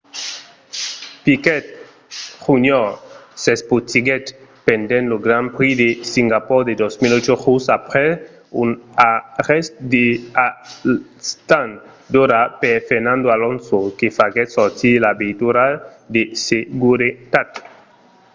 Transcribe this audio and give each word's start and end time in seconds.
piquet 1.23 1.65
jr. 2.45 2.87
s'espotiguèt 3.43 4.25
pendent 4.67 5.05
lo 5.11 5.17
grand 5.25 5.47
prix 5.55 5.71
de 5.83 5.89
singapor 6.13 6.59
de 6.69 6.73
2008 6.81 7.45
just 7.47 7.67
aprèp 7.77 8.11
un 8.63 8.69
arrèst 9.39 9.71
a 10.45 10.47
l'stand 10.91 11.71
d'ora 12.13 12.41
per 12.61 12.75
fernando 12.89 13.27
alonso 13.37 13.77
que 13.99 14.07
faguèt 14.19 14.49
sortir 14.55 14.93
la 15.05 15.11
veitura 15.23 15.65
de 16.15 16.23
seguretat 16.47 17.49